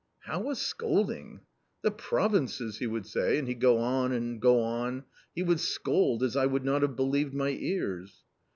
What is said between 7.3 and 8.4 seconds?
my ears."